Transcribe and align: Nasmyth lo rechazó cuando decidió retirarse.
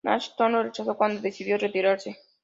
Nasmyth 0.03 0.39
lo 0.49 0.63
rechazó 0.63 0.97
cuando 0.97 1.21
decidió 1.21 1.59
retirarse. 1.59 2.17